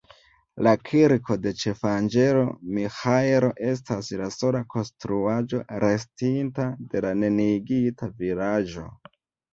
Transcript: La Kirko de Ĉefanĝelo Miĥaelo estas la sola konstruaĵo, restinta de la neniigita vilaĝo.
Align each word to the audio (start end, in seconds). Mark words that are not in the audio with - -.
La 0.67 0.71
Kirko 0.85 1.35
de 1.41 1.51
Ĉefanĝelo 1.63 2.39
Miĥaelo 2.77 3.51
estas 3.73 4.09
la 4.23 4.29
sola 4.39 4.63
konstruaĵo, 4.75 5.61
restinta 5.85 6.67
de 6.95 7.05
la 7.09 7.13
neniigita 7.25 8.11
vilaĝo. 8.25 8.89